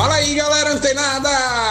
[0.00, 1.28] Fala aí, galera antenada!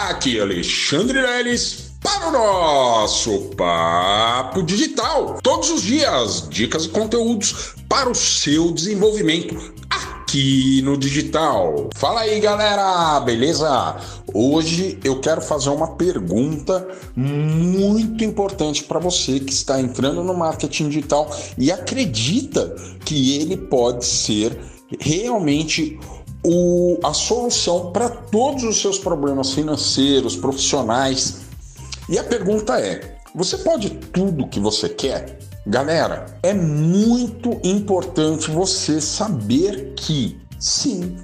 [0.08, 5.40] Aqui é Alexandre Leles para o nosso Papo Digital.
[5.42, 9.56] Todos os dias, dicas e conteúdos para o seu desenvolvimento
[9.90, 11.90] aqui no digital.
[11.96, 13.96] Fala aí, galera, beleza?
[14.32, 16.86] Hoje eu quero fazer uma pergunta
[17.16, 24.06] muito importante para você que está entrando no marketing digital e acredita que ele pode
[24.06, 24.56] ser
[25.00, 25.98] realmente
[26.44, 31.42] o, a solução para todos os seus problemas financeiros, profissionais.
[32.08, 35.38] E a pergunta é: você pode tudo que você quer?
[35.66, 41.16] Galera, é muito importante você saber que sim,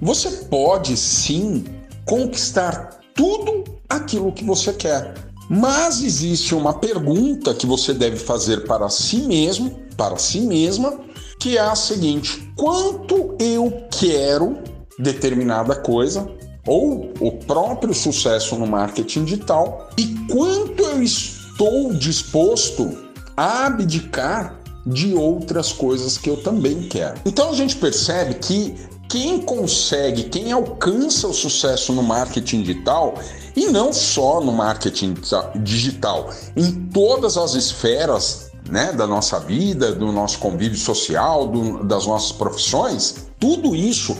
[0.00, 1.64] você pode sim
[2.06, 5.14] conquistar tudo aquilo que você quer.
[5.48, 11.00] Mas existe uma pergunta que você deve fazer para si mesmo, para si mesma,
[11.38, 14.58] que é a seguinte: quanto eu quero
[14.98, 16.28] determinada coisa
[16.66, 22.96] ou o próprio sucesso no marketing digital e quanto eu estou disposto
[23.36, 27.20] a abdicar de outras coisas que eu também quero.
[27.24, 28.74] Então a gente percebe que
[29.08, 33.14] quem consegue, quem alcança o sucesso no marketing digital,
[33.54, 35.14] e não só no marketing
[35.62, 42.08] digital, em todas as esferas né, da nossa vida, do nosso convívio social, do, das
[42.08, 44.18] nossas profissões, tudo isso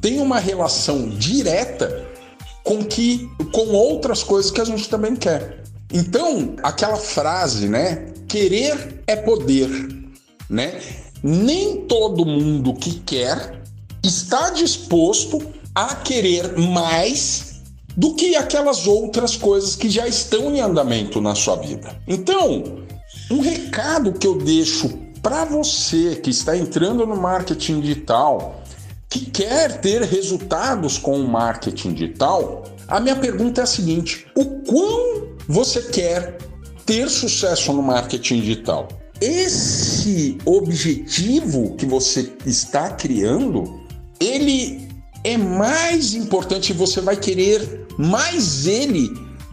[0.00, 2.06] tem uma relação direta
[2.62, 5.64] com que com outras coisas que a gente também quer.
[5.92, 9.68] Então, aquela frase, né, querer é poder,
[10.48, 10.80] né?
[11.20, 13.60] Nem todo mundo que quer
[14.04, 17.62] está disposto a querer mais
[17.96, 22.00] do que aquelas outras coisas que já estão em andamento na sua vida.
[22.06, 22.86] Então,
[23.30, 24.88] um recado que eu deixo
[25.22, 28.62] para você que está entrando no marketing digital,
[29.08, 34.44] que quer ter resultados com o marketing digital, a minha pergunta é a seguinte: o
[34.62, 36.38] quão você quer
[36.86, 38.88] ter sucesso no marketing digital?
[39.20, 43.80] Esse objetivo que você está criando,
[44.20, 44.88] ele
[45.24, 49.10] é mais importante, você vai querer mais ele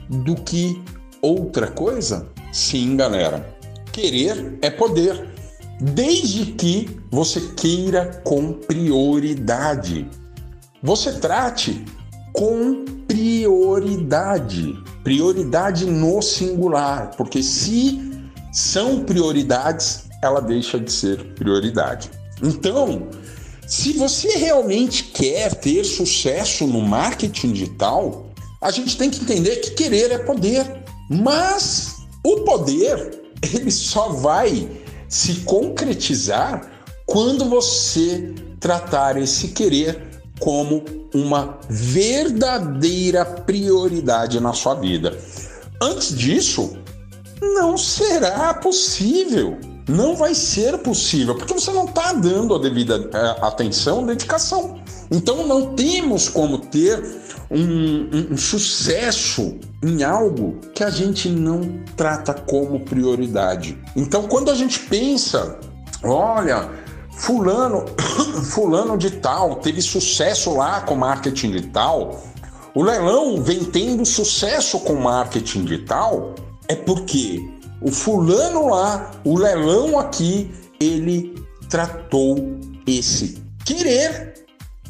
[0.07, 0.81] do que
[1.21, 2.27] outra coisa?
[2.53, 3.54] Sim, galera.
[3.95, 5.25] Querer é poder,
[5.79, 10.05] desde que você queira com prioridade.
[10.83, 11.81] Você trate
[12.33, 14.73] com prioridade.
[15.01, 18.01] Prioridade no singular, porque se
[18.51, 22.11] são prioridades, ela deixa de ser prioridade.
[22.43, 23.07] Então,
[23.65, 28.29] se você realmente quer ter sucesso no marketing digital,
[28.61, 30.83] a gente tem que entender que querer é poder.
[31.09, 31.95] Mas
[32.25, 33.23] o poder
[33.53, 34.69] ele só vai
[35.07, 36.71] se concretizar
[37.05, 40.01] quando você tratar esse querer
[40.39, 40.83] como
[41.13, 45.17] uma verdadeira prioridade na sua vida.
[45.81, 46.77] Antes disso,
[47.41, 49.57] não será possível.
[49.87, 54.79] Não vai ser possível, porque você não está dando a devida é, atenção, dedicação.
[55.11, 57.03] Então não temos como ter
[57.49, 63.77] um, um, sucesso em algo que a gente não trata como prioridade.
[63.95, 65.59] Então, quando a gente pensa,
[66.03, 66.69] olha,
[67.11, 67.85] fulano,
[68.51, 72.23] fulano de tal teve sucesso lá com marketing de tal,
[72.73, 76.35] o leilão vem tendo sucesso com marketing digital,
[76.67, 77.39] é porque
[77.81, 81.35] o fulano lá, o leilão aqui, ele
[81.69, 84.33] tratou esse querer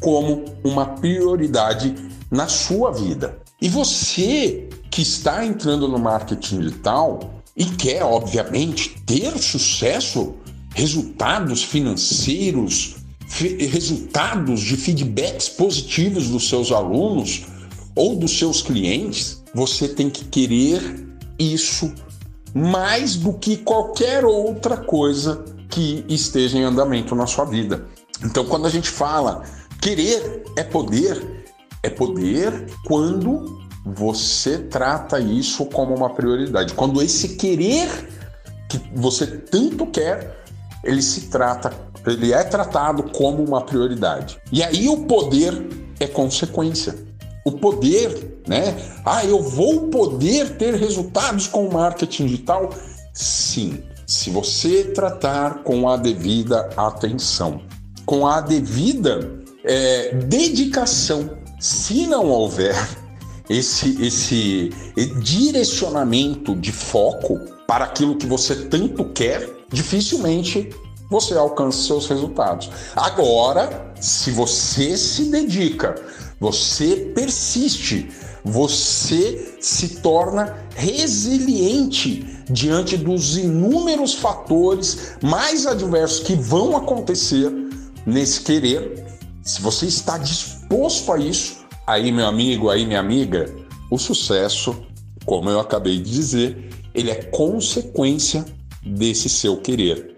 [0.00, 1.94] como uma prioridade
[2.30, 3.38] na sua vida.
[3.60, 10.34] E você que está entrando no marketing digital e quer, obviamente, ter sucesso,
[10.74, 12.96] resultados financeiros,
[13.70, 17.46] resultados de feedbacks positivos dos seus alunos
[17.94, 21.06] ou dos seus clientes, você tem que querer
[21.38, 21.92] isso
[22.54, 27.86] mais do que qualquer outra coisa que esteja em andamento na sua vida.
[28.22, 29.42] Então, quando a gente fala
[29.80, 31.35] querer é poder,
[31.82, 36.74] é poder quando você trata isso como uma prioridade.
[36.74, 37.88] Quando esse querer
[38.68, 40.36] que você tanto quer,
[40.82, 41.72] ele se trata,
[42.04, 44.38] ele é tratado como uma prioridade.
[44.50, 45.68] E aí o poder
[46.00, 46.96] é consequência.
[47.44, 48.76] O poder, né?
[49.04, 52.70] Ah, eu vou poder ter resultados com o marketing digital?
[53.14, 57.60] Sim, se você tratar com a devida atenção,
[58.04, 59.30] com a devida
[59.64, 62.74] é, dedicação se não houver
[63.48, 64.70] esse, esse
[65.22, 70.70] direcionamento de foco para aquilo que você tanto quer, dificilmente
[71.10, 72.70] você alcança seus resultados.
[72.94, 75.94] Agora, se você se dedica
[76.38, 78.10] você persiste,
[78.44, 87.50] você se torna resiliente diante dos inúmeros fatores mais adversos que vão acontecer
[88.04, 89.04] nesse querer.
[89.42, 90.55] Se você está disposto
[91.12, 93.54] a isso, aí, meu amigo, aí, minha amiga,
[93.90, 94.76] o sucesso,
[95.24, 98.44] como eu acabei de dizer, ele é consequência
[98.82, 100.16] desse seu querer.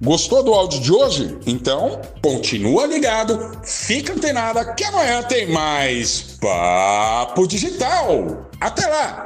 [0.00, 1.38] Gostou do áudio de hoje?
[1.44, 8.48] Então, continua ligado, fica antenada que amanhã tem mais Papo Digital.
[8.60, 9.24] Até lá!